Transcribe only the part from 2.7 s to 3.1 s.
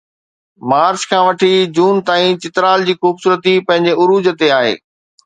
جي